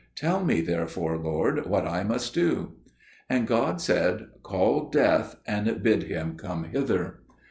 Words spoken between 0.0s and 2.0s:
Tell me therefore, Lord, what